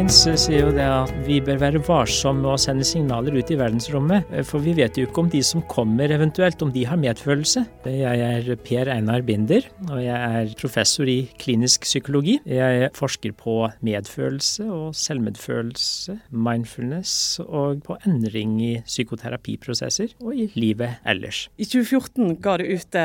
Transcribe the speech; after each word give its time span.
Hawkins 0.00 0.26
eh, 0.30 0.36
sier 0.40 0.62
jo 0.62 0.68
det 0.72 0.84
at 0.88 1.10
vi 1.26 1.34
bør 1.44 1.58
være 1.60 1.80
varsomme 1.84 2.40
med 2.40 2.54
å 2.54 2.60
sende 2.62 2.86
signaler 2.88 3.34
ut 3.36 3.50
i 3.52 3.56
verdensrommet, 3.60 4.30
eh, 4.32 4.44
for 4.48 4.64
vi 4.64 4.72
vet 4.78 4.96
jo 4.96 5.04
ikke 5.04 5.20
om 5.20 5.28
de 5.28 5.42
som 5.44 5.60
kommer 5.68 6.08
eventuelt, 6.14 6.62
om 6.64 6.70
de 6.72 6.86
har 6.88 6.96
medfølelse. 6.96 7.66
Jeg 7.84 8.22
er 8.24 8.48
Per 8.64 8.88
Einar 8.88 9.20
Binder, 9.28 9.66
og 9.90 10.00
jeg 10.00 10.16
er 10.16 10.54
professor 10.56 11.04
i 11.04 11.18
klinisk 11.42 11.84
psykologi. 11.84 12.38
Jeg 12.48 12.88
forsker 12.96 13.34
på 13.36 13.58
medfølelse 13.84 14.70
og 14.72 14.96
selvmedfølelse, 14.96 16.16
mindfulness 16.48 17.12
og 17.44 17.84
på 17.84 17.98
endring 18.08 18.56
i 18.70 18.72
psykoterapiprosesser 18.88 20.16
og 20.24 20.32
i 20.32 20.48
livet 20.56 21.04
ellers. 21.04 21.42
I 21.60 21.68
2014 21.68 22.38
ga 22.40 22.56
du 22.56 22.64
ut 22.70 23.00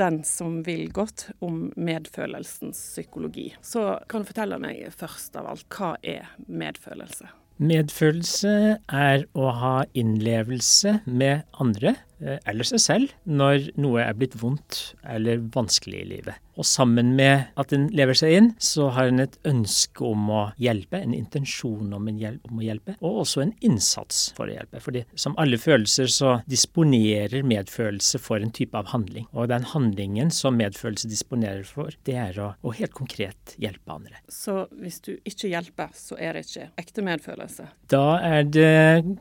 Den 0.00 0.22
som 0.24 0.62
vil 0.64 0.88
godt 0.96 1.28
om 1.44 1.68
medfølelsens 1.76 2.80
psykologi. 2.96 3.50
Så 3.60 3.98
kan 4.08 4.24
du 4.24 4.32
fortelle 4.32 4.56
meg 4.64 4.86
først 4.96 5.36
av 5.36 5.52
alt, 5.52 5.68
hva 5.76 5.92
er 6.00 6.37
medfølelse? 6.46 7.28
Medfølelse 7.58 8.52
er 8.94 9.24
å 9.34 9.48
ha 9.58 9.74
innlevelse 9.98 11.00
med 11.06 11.42
andre 11.58 11.96
eller 12.20 12.66
seg 12.66 12.82
selv 12.82 13.14
når 13.24 13.70
noe 13.80 14.02
er 14.04 14.16
blitt 14.18 14.36
vondt 14.40 14.92
eller 15.06 15.42
vanskelig 15.54 16.02
i 16.02 16.10
livet. 16.16 16.44
Og 16.58 16.66
sammen 16.66 17.12
med 17.14 17.52
at 17.60 17.72
en 17.74 17.86
lever 17.94 18.18
seg 18.18 18.34
inn, 18.34 18.48
så 18.58 18.88
har 18.96 19.10
en 19.10 19.22
et 19.22 19.36
ønske 19.46 20.02
om 20.04 20.26
å 20.34 20.40
hjelpe, 20.58 20.98
en 20.98 21.14
intensjon 21.14 21.92
om, 21.94 22.08
en 22.10 22.18
hjelp, 22.18 22.48
om 22.50 22.58
å 22.58 22.64
hjelpe, 22.66 22.96
og 22.98 23.22
også 23.22 23.44
en 23.44 23.52
innsats 23.64 24.32
for 24.36 24.50
å 24.50 24.56
hjelpe. 24.56 24.82
Fordi 24.82 25.04
som 25.14 25.36
alle 25.38 25.60
følelser 25.60 26.10
så 26.10 26.34
disponerer 26.50 27.46
medfølelse 27.46 28.18
for 28.22 28.42
en 28.42 28.52
type 28.54 28.74
av 28.78 28.90
handling. 28.90 29.28
Og 29.30 29.50
den 29.52 29.66
handlingen 29.70 30.32
som 30.34 30.58
medfølelse 30.58 31.10
disponerer 31.10 31.62
for, 31.68 31.94
det 32.08 32.18
er 32.18 32.40
å, 32.42 32.50
å 32.58 32.74
helt 32.74 32.96
konkret 32.96 33.54
hjelpe 33.62 33.94
andre. 33.94 34.18
Så 34.26 34.64
hvis 34.80 34.98
du 35.06 35.12
ikke 35.28 35.52
hjelper, 35.52 35.94
så 35.94 36.18
er 36.18 36.34
det 36.34 36.46
ikke 36.48 36.68
ekte 36.82 37.06
medfølelse? 37.06 37.68
Da 37.92 38.18
er 38.24 38.42
det 38.48 38.74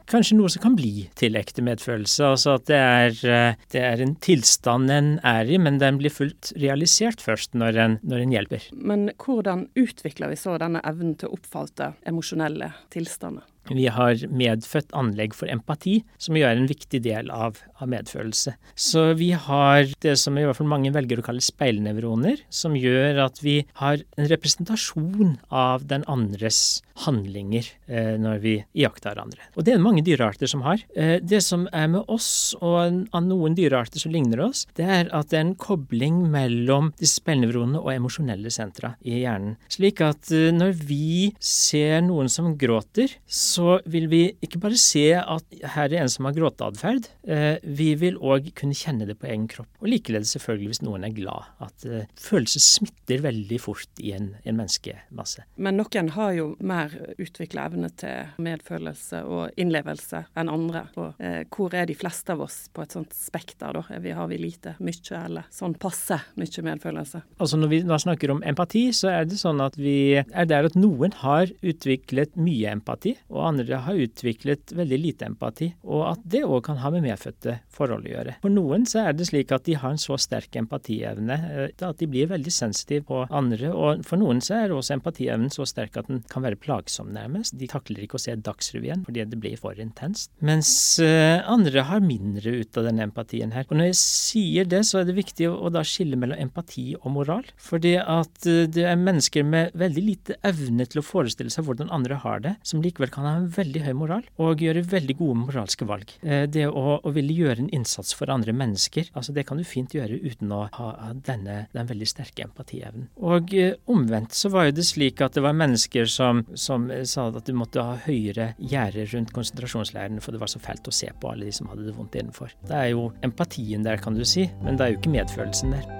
kanskje 0.09 0.39
noe 0.39 0.50
som 0.52 0.64
kan 0.66 0.78
bli 0.78 1.06
til 1.17 1.38
ekte 1.38 1.61
medfølelse. 1.66 2.34
Altså 2.34 2.58
at 2.58 2.66
det 2.70 2.82
er 2.82 2.86
er, 2.88 3.17
eh, 3.27 3.59
det 3.73 3.83
er 3.83 4.03
en 4.03 4.16
tilstand 4.23 4.91
en 4.93 5.11
er 5.27 5.49
i, 5.49 5.59
men 5.61 5.80
den 5.81 5.99
blir 6.02 6.13
fullt 6.13 6.53
realisert 6.59 7.23
først 7.23 7.57
når 7.57 7.81
en, 7.83 7.99
når 8.07 8.23
en 8.23 8.35
hjelper. 8.38 8.69
Men 8.73 9.09
hvordan 9.23 9.67
utvikler 9.77 10.33
vi 10.33 10.39
så 10.39 10.57
denne 10.61 10.81
evnen 10.88 11.17
til 11.19 11.30
å 11.31 11.38
oppfalte 11.38 11.93
emosjonelle 12.08 12.71
tilstander? 12.93 13.45
Vi 13.72 13.88
har 13.92 14.23
medfødt 14.30 14.94
anlegg 14.98 15.36
for 15.38 15.50
empati, 15.52 16.00
som 16.22 16.38
jo 16.38 16.48
er 16.48 16.58
en 16.58 16.70
viktig 16.70 17.02
del 17.06 17.32
av, 17.34 17.60
av, 17.78 17.88
medfølelse. 17.92 18.56
Så 18.76 19.04
vi 19.20 19.32
har 19.32 19.88
det 20.04 20.18
som 20.20 20.38
i 20.38 20.46
hvert 20.46 20.58
fall 20.60 20.70
mange 20.70 20.92
velger 20.96 21.22
å 21.22 21.26
kalle 21.26 21.44
speilnevroner, 21.44 22.44
som 22.50 22.76
gjør 22.78 23.23
at 23.28 23.42
vi 23.44 23.60
har 23.82 24.04
en 24.18 24.30
representasjon 24.32 25.38
av 25.54 25.88
den 25.90 26.06
andres 26.12 26.82
handlinger 27.06 27.68
eh, 27.88 28.16
når 28.20 28.42
vi 28.44 28.56
iakttar 28.82 29.20
andre. 29.22 29.42
Og 29.56 29.66
det 29.66 29.73
er 29.73 29.80
det 29.80 29.86
mange 29.86 30.04
dyrearter 30.06 30.50
som 30.50 30.64
har. 30.66 30.82
Eh, 30.98 31.18
det 31.22 31.44
som 31.45 31.68
er 31.76 31.90
med 31.94 32.10
oss 32.12 32.56
og 32.60 32.78
av 33.16 33.26
noen 33.26 33.58
dyrearter 33.58 34.02
som 34.02 34.14
ligner 34.14 34.42
oss, 34.48 34.66
det 34.78 34.88
er 34.88 35.12
at 35.16 35.32
det 35.32 35.40
er 35.40 35.45
en 35.45 35.56
kobling 35.60 36.23
mellom 36.34 36.92
disse 36.98 37.22
speilnevronene 37.22 37.82
og 37.82 37.92
emosjonelle 37.94 38.52
sentra 38.54 38.95
i 39.06 39.22
hjernen. 39.23 39.58
Slik 39.73 40.02
at 40.06 40.32
eh, 40.34 40.50
når 40.56 40.76
vi 40.88 41.32
ser 41.44 42.02
noen 42.06 42.32
som 42.32 42.54
gråter, 42.60 43.14
så 43.26 43.57
så 43.58 43.78
vil 43.90 44.08
vi 44.12 44.22
ikke 44.44 44.62
bare 44.62 44.78
se 44.80 45.06
at 45.18 45.62
her 45.76 45.92
er 45.92 46.04
en 46.04 46.12
som 46.12 46.28
har 46.28 46.36
gråteatferd, 46.36 47.10
eh, 47.28 47.58
vi 47.64 47.92
vil 48.00 48.20
òg 48.22 48.52
kunne 48.58 48.78
kjenne 48.78 49.08
det 49.10 49.18
på 49.20 49.30
egen 49.32 49.48
kropp. 49.52 49.70
Og 49.82 49.90
likeledes 49.92 50.34
selvfølgelig 50.36 50.73
hvis 50.73 50.84
noen 50.86 51.08
er 51.08 51.16
glad. 51.16 51.48
At 51.64 51.86
eh, 51.88 52.08
følelser 52.22 52.64
smitter 52.64 53.23
veldig 53.26 53.60
fort 53.62 54.02
i 54.04 54.14
en, 54.18 54.32
en 54.44 54.60
menneskemasse. 54.60 55.48
Men 55.58 55.80
noen 55.80 56.12
har 56.16 56.34
jo 56.38 56.50
mer 56.60 56.94
utvikla 57.18 57.68
evne 57.72 57.90
til 57.98 58.34
medfølelse 58.44 59.23
og 59.26 59.58
innlevelse 59.60 60.24
enn 60.38 60.52
andre. 60.54 60.86
Og, 61.00 61.18
eh, 61.24 61.42
hvor 61.54 61.76
er 61.78 61.89
de 61.89 61.98
fleste 61.98 62.36
av 62.36 62.44
oss 62.45 62.60
på 62.74 62.86
et 62.86 62.95
sånt 62.98 63.16
spekter, 63.18 63.74
da? 63.78 64.00
Vi, 64.04 64.14
har 64.16 64.30
vi 64.32 64.39
lite, 64.42 64.76
mye 64.84 65.24
eller 65.24 65.50
sånn 65.54 65.78
passe 65.80 66.20
mye 66.38 66.66
medfølelse? 66.70 67.24
Altså 67.42 67.60
Når 67.60 67.74
vi 67.74 67.82
da 67.88 68.00
snakker 68.02 68.34
om 68.34 68.44
empati, 68.45 68.88
så 68.95 69.12
er 69.14 69.28
det 69.30 69.39
sånn 69.42 69.62
at 69.64 69.78
vi 69.80 69.98
er 70.18 70.50
der 70.50 70.70
at 70.70 70.78
noen 70.78 71.16
har 71.24 71.50
utviklet 71.62 72.38
mye 72.38 72.76
empati. 72.76 73.16
og 73.30 73.46
andre 73.47 73.81
har 73.85 74.02
utviklet 74.08 74.73
veldig 74.77 74.99
lite 75.02 75.27
empati, 75.30 75.71
og 75.87 76.03
at 76.11 76.23
det 76.27 76.43
òg 76.45 76.61
kan 76.67 76.81
ha 76.81 76.91
med 76.93 77.05
medfødte 77.08 77.59
forhold 77.73 78.08
å 78.08 78.13
gjøre. 78.13 78.37
For 78.43 78.53
noen 78.53 78.85
så 78.89 79.08
er 79.08 79.17
det 79.17 79.30
slik 79.30 79.53
at 79.55 79.65
de 79.67 79.77
har 79.80 79.95
en 79.95 80.02
så 80.02 80.17
sterk 80.21 80.55
empatievne 80.59 81.37
eh, 81.52 81.85
at 81.87 82.02
de 82.02 82.09
blir 82.09 82.30
veldig 82.31 82.53
sensitive 82.53 83.08
på 83.08 83.23
andre, 83.27 83.71
og 83.73 84.03
for 84.08 84.19
noen 84.19 84.41
så 84.43 84.61
er 84.61 84.75
også 84.75 84.97
empatievnen 84.97 85.52
så 85.53 85.65
sterk 85.67 85.99
at 85.99 86.09
den 86.11 86.23
kan 86.31 86.45
være 86.45 86.59
plagsom, 86.59 87.11
nærmest. 87.15 87.55
De 87.58 87.69
takler 87.69 88.03
ikke 88.05 88.19
å 88.19 88.23
se 88.23 88.35
Dagsrevyen 88.37 89.03
fordi 89.08 89.25
det 89.27 89.39
blir 89.41 89.58
for 89.59 89.77
intenst. 89.81 90.31
Mens 90.45 90.69
uh, 91.02 91.39
andre 91.49 91.85
har 91.87 92.03
mindre 92.03 92.58
ut 92.61 92.79
av 92.79 92.87
denne 92.87 93.05
empatien 93.08 93.53
her. 93.55 93.67
Og 93.69 93.79
når 93.79 93.91
jeg 93.91 93.99
sier 94.02 94.69
det, 94.69 94.83
så 94.87 95.02
er 95.02 95.08
det 95.09 95.17
viktig 95.17 95.49
å, 95.49 95.71
da 95.73 95.83
skille 95.87 96.19
mellom 96.19 96.39
empati 96.47 96.89
og 96.99 97.09
moral. 97.15 97.47
Fordi 97.61 97.95
at 98.02 98.47
uh, 98.47 98.65
det 98.71 98.85
er 98.87 98.99
mennesker 98.99 99.45
med 99.47 99.75
veldig 99.77 100.03
lite 100.03 100.39
evne 100.47 100.87
til 100.89 101.02
å 101.02 101.05
forestille 101.05 101.53
seg 101.53 101.67
hvordan 101.67 101.93
andre 101.93 102.19
har 102.23 102.43
det, 102.43 102.55
som 102.67 102.83
likevel 102.83 103.11
kan 103.14 103.27
ha 103.27 103.36
en 103.37 103.49
veldig 103.53 103.83
høy 103.86 103.93
moral 103.98 104.25
og 104.43 104.61
gjøre 104.64 104.83
veldig 104.87 105.17
gode 105.20 105.39
moralske 105.45 105.87
valg. 105.89 106.14
Eh, 106.21 106.45
det 106.52 106.67
å, 106.70 106.98
å, 106.98 107.14
ville 107.15 107.36
gjøre 107.36 107.65
en 107.65 107.71
innsats 107.73 108.14
for 108.17 108.31
andre 108.33 108.55
mennesker, 108.55 109.11
altså 109.17 109.36
det 109.36 109.48
kan 109.49 109.59
du 109.59 109.65
fint 109.67 109.93
gjøre 109.95 110.20
uten 110.23 110.53
å 110.53 110.64
ha 110.77 111.11
denne, 111.27 111.59
den 111.73 111.92
veldig 111.92 112.09
sterke 112.09 112.45
empatievnen. 112.47 113.09
Og 113.17 113.53
eh, 113.58 113.76
omvendt 113.92 114.37
så 114.37 114.52
var 114.53 114.70
jo 114.70 114.77
det 114.77 114.87
slik 114.87 115.23
at 115.26 115.37
det 115.37 115.45
var 115.45 115.58
mennesker 115.58 116.09
som, 116.11 116.43
som 116.58 116.89
sa 117.08 117.27
at 117.31 117.47
du 117.47 117.55
måtte 117.58 117.83
ha 117.83 117.97
høyere 118.08 118.53
gjerde 118.58 119.08
rundt 119.14 119.33
konsentrasjonsleirene, 119.36 120.23
for 120.23 120.36
det 120.36 120.43
var 120.43 120.52
så 120.52 120.61
fælt 120.64 120.87
å 120.87 120.95
se 120.95 121.11
på 121.20 121.31
alle 121.31 121.49
de 121.49 121.55
som 121.55 121.70
hadde 121.71 121.87
det 121.87 121.95
vondt 121.97 122.17
innenfor. 122.20 122.53
Det 122.67 122.76
er 122.77 122.92
jo 122.93 123.09
empatien 123.26 123.86
der, 123.87 124.02
kan 124.02 124.17
du 124.17 124.26
si, 124.27 124.47
men 124.64 124.77
det 124.77 124.86
er 124.86 124.93
jo 124.93 125.02
ikke 125.02 125.17
medfølelsen 125.17 125.77
der. 125.77 125.96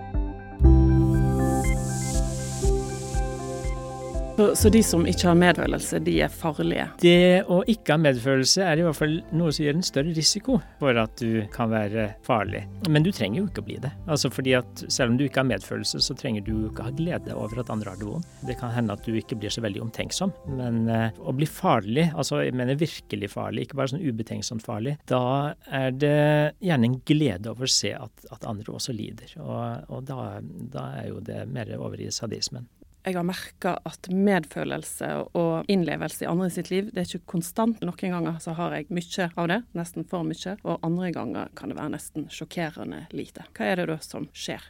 Så, 4.38 4.56
så, 4.56 4.70
de 4.70 4.84
som 4.86 5.02
ikke 5.10 5.32
har 5.32 5.38
medfølelse, 5.40 5.98
de 6.06 6.14
er 6.22 6.30
farlige? 6.30 6.84
Det 7.02 7.42
å 7.50 7.64
ikke 7.66 7.96
ha 7.96 8.02
medfølelse 8.04 8.62
er 8.62 8.78
i 8.78 8.84
hvert 8.86 9.00
fall 9.00 9.16
noe 9.34 9.50
som 9.56 9.66
gjør 9.66 9.80
en 9.80 9.88
større 9.88 10.14
risiko 10.14 10.60
for 10.78 11.00
at 11.02 11.16
du 11.18 11.40
kan 11.56 11.72
være 11.72 12.06
farlig. 12.28 12.62
Men 12.86 13.02
du 13.02 13.10
trenger 13.10 13.42
jo 13.42 13.48
ikke 13.48 13.64
å 13.64 13.66
bli 13.72 13.80
det. 13.82 13.92
Altså 14.06 14.30
fordi 14.30 14.54
at 14.60 14.84
Selv 14.94 15.16
om 15.16 15.18
du 15.18 15.24
ikke 15.26 15.42
har 15.42 15.50
medfølelse, 15.50 16.04
så 16.06 16.14
trenger 16.18 16.46
du 16.46 16.68
ikke 16.68 16.86
ha 16.86 16.94
glede 16.94 17.34
over 17.34 17.64
at 17.64 17.74
andre 17.74 17.96
har 17.96 17.98
det 17.98 18.06
vondt. 18.12 18.30
Det 18.46 18.60
kan 18.62 18.76
hende 18.76 18.94
at 18.94 19.10
du 19.10 19.18
ikke 19.18 19.40
blir 19.42 19.54
så 19.54 19.64
veldig 19.66 19.82
omtenksom. 19.88 20.36
Men 20.54 20.84
uh, 20.86 21.10
å 21.18 21.34
bli 21.34 21.50
farlig, 21.50 22.06
altså 22.14 22.44
jeg 22.46 22.54
mener 22.62 22.78
virkelig 22.78 23.34
farlig, 23.34 23.66
ikke 23.66 23.82
bare 23.82 23.96
sånn 23.96 24.06
ubetenksomt 24.06 24.66
farlig, 24.66 25.00
da 25.10 25.56
er 25.66 25.98
det 25.98 26.16
gjerne 26.62 26.92
en 26.92 27.02
glede 27.10 27.56
over 27.56 27.66
å 27.66 27.74
se 27.80 27.96
at, 27.98 28.30
at 28.38 28.46
andre 28.46 28.78
også 28.78 28.94
lider. 28.94 29.34
Og, 29.42 29.94
og 29.98 30.06
da, 30.06 30.36
da 30.78 30.92
er 31.02 31.10
jo 31.10 31.26
det 31.26 31.48
mer 31.50 31.74
over 31.82 32.06
i 32.06 32.14
sadismen 32.14 32.70
jeg 33.06 33.16
har 33.16 33.26
merka 33.28 33.74
at 33.88 34.10
medfølelse 34.12 35.10
og 35.38 35.70
innlevelse 35.72 36.26
i 36.26 36.30
andre 36.30 36.50
sitt 36.52 36.72
liv, 36.74 36.90
det 36.92 37.04
er 37.04 37.10
ikke 37.10 37.34
konstant. 37.38 37.80
Noen 37.86 38.16
ganger 38.18 38.40
så 38.44 38.56
har 38.58 38.76
jeg 38.76 38.90
mye 38.92 39.30
av 39.36 39.52
det, 39.52 39.60
nesten 39.78 40.08
for 40.08 40.28
mye, 40.28 40.56
og 40.68 40.88
andre 40.88 41.12
ganger 41.16 41.54
kan 41.58 41.72
det 41.72 41.80
være 41.80 41.94
nesten 41.96 42.28
sjokkerende 42.34 43.06
lite. 43.16 43.48
Hva 43.56 43.72
er 43.72 43.82
det 43.82 43.90
da 43.94 44.00
som 44.04 44.28
skjer? 44.36 44.66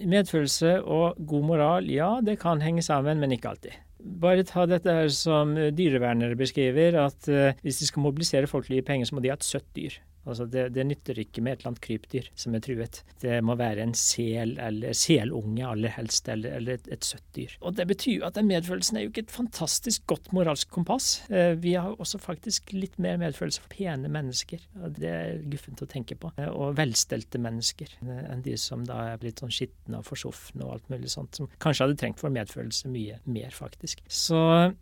Medfølelse 0.00 0.78
og 0.80 1.18
god 1.28 1.46
moral, 1.48 1.88
ja 1.92 2.12
det 2.24 2.38
kan 2.40 2.62
henge 2.64 2.84
sammen, 2.84 3.20
men 3.20 3.34
ikke 3.36 3.52
alltid. 3.52 3.80
Bare 4.00 4.46
ta 4.48 4.64
dette 4.64 4.92
her 4.96 5.10
som 5.12 5.52
dyrevernere 5.76 6.38
beskriver, 6.38 6.96
at 7.02 7.28
uh, 7.28 7.50
hvis 7.60 7.82
de 7.82 7.90
skal 7.90 8.06
mobilisere 8.06 8.48
folk 8.48 8.64
til 8.64 8.78
å 8.78 8.80
gi 8.80 8.86
penger, 8.86 9.10
så 9.10 9.16
må 9.16 9.24
de 9.24 9.32
ha 9.32 9.36
et 9.36 9.44
søtt 9.44 9.68
dyr. 9.76 9.98
Altså 10.28 10.46
det, 10.50 10.66
det, 10.74 10.84
nytter 10.86 11.20
ikke 11.22 11.42
med 11.44 11.54
et 11.54 11.62
eller 11.62 11.72
annet 11.72 11.82
krypdyr 11.84 12.28
som 12.38 12.56
er 12.56 12.64
truet. 12.64 13.00
Det 13.22 13.38
må 13.44 13.56
være 13.58 13.84
en 13.84 13.94
sel 13.96 14.56
eller 14.60 14.96
selunge 14.96 15.64
aller 15.66 15.94
helst, 15.96 16.28
eller, 16.32 16.56
eller 16.58 16.78
et, 16.78 16.88
et, 16.92 17.06
søtt 17.06 17.24
dyr. 17.36 17.54
Og 17.60 17.76
Det 17.78 17.86
betyr 17.88 18.18
jo 18.18 18.26
at 18.28 18.36
den 18.36 18.50
medfølelsen 18.50 18.98
er 18.98 19.06
jo 19.06 19.12
ikke 19.12 19.24
et 19.26 19.34
fantastisk 19.34 20.04
godt 20.10 20.30
moralsk 20.36 20.70
kompass. 20.72 21.22
Eh, 21.32 21.54
vi 21.60 21.74
har 21.78 21.96
også 21.96 22.20
faktisk 22.20 22.74
litt 22.76 22.98
mer 23.00 23.18
medfølelse 23.22 23.64
for 23.64 23.72
pene 23.72 24.10
mennesker. 24.12 24.62
og 24.82 24.98
Det 24.98 25.10
er 25.10 25.40
guffent 25.50 25.84
å 25.84 25.88
tenke 25.90 26.18
på. 26.20 26.32
Eh, 26.36 26.50
og 26.50 26.76
velstelte 26.78 27.40
mennesker 27.40 27.96
eh, 28.04 28.22
enn 28.30 28.44
de 28.44 28.56
som 28.60 28.84
da 28.88 29.00
er 29.14 29.22
blitt 29.22 29.40
sånn 29.42 29.54
skitne 29.54 30.02
og 30.02 30.08
forsofne 30.08 30.66
og 30.66 30.76
alt 30.76 30.92
mulig 30.92 31.12
sånt. 31.14 31.40
Som 31.40 31.50
kanskje 31.62 31.86
hadde 31.86 32.00
trengt 32.00 32.20
for 32.20 32.32
medfølelse 32.34 32.90
mye 32.92 33.20
mer, 33.24 33.50
faktisk. 33.54 34.04
Så 34.10 34.38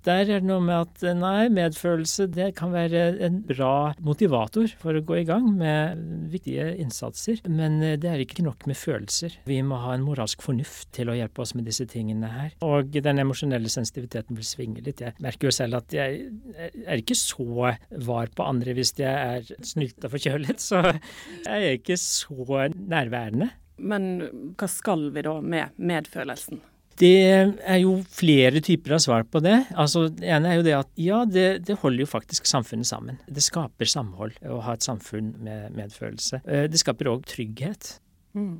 der 0.06 0.24
er 0.24 0.40
det 0.40 0.48
noe 0.48 0.62
med 0.64 0.88
at 0.88 1.06
nei, 1.18 1.48
medfølelse 1.52 2.28
det 2.34 2.52
kan 2.58 2.74
være 2.74 3.06
en 3.24 3.40
bra 3.46 3.94
motivator 4.04 4.70
for 4.80 4.98
å 4.98 5.04
gå 5.04 5.20
i 5.22 5.26
gang 5.28 5.37
med 5.44 6.02
viktige 6.32 6.70
innsatser. 6.82 7.42
Men 7.48 7.80
eh, 7.84 7.96
det 8.00 8.10
er 8.10 8.22
ikke 8.22 8.44
nok 8.46 8.66
med 8.70 8.78
følelser. 8.78 9.38
Vi 9.48 9.60
må 9.66 9.80
ha 9.82 9.94
en 9.96 10.06
moralsk 10.06 10.42
fornuft 10.44 10.90
til 10.96 11.10
å 11.10 11.16
hjelpe 11.18 11.44
oss 11.44 11.54
med 11.58 11.68
disse 11.68 11.86
tingene 11.90 12.30
her. 12.32 12.56
Og 12.66 12.96
den 13.04 13.22
emosjonelle 13.22 13.70
sensitiviteten 13.72 14.38
vil 14.38 14.48
svinge 14.48 14.84
litt. 14.84 15.02
Jeg 15.04 15.16
merker 15.24 15.50
jo 15.50 15.54
selv 15.54 15.80
at 15.80 15.94
jeg 15.94 16.28
er 16.84 17.02
ikke 17.02 17.18
så 17.18 17.74
var 18.08 18.32
på 18.34 18.46
andre 18.46 18.74
hvis 18.76 18.94
jeg 18.98 19.12
er 19.12 19.66
snylta 19.66 20.10
forkjølet, 20.12 20.60
så 20.62 20.82
jeg 20.88 21.58
er 21.58 21.78
ikke 21.78 21.98
så 22.00 22.68
nærværende. 22.74 23.52
Men 23.78 24.54
hva 24.58 24.68
skal 24.70 25.08
vi 25.14 25.22
da 25.26 25.38
med 25.42 25.78
medfølelsen? 25.78 26.60
Det 26.98 27.10
er 27.30 27.78
jo 27.78 27.98
flere 28.10 28.62
typer 28.64 28.96
av 28.96 29.02
svar 29.02 29.26
på 29.30 29.42
det. 29.44 29.56
Altså, 29.78 30.08
Det 30.10 30.26
ene 30.34 30.50
er 30.50 30.58
jo 30.58 30.66
det 30.66 30.74
at 30.78 30.90
ja, 30.98 31.20
det, 31.28 31.46
det 31.68 31.78
holder 31.82 32.02
jo 32.02 32.10
faktisk 32.10 32.48
samfunnet 32.50 32.88
sammen. 32.90 33.20
Det 33.26 33.44
skaper 33.44 33.86
samhold 33.88 34.38
å 34.42 34.58
ha 34.66 34.74
et 34.74 34.86
samfunn 34.86 35.36
med 35.44 35.76
medfølelse. 35.78 36.42
Eh, 36.44 36.66
det 36.70 36.82
skaper 36.82 37.12
òg 37.12 37.22
trygghet. 37.30 37.94
Mm. 38.34 38.56